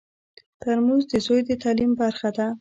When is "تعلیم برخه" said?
1.63-2.29